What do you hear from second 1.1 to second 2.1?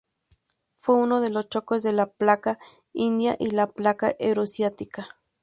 de los choques de la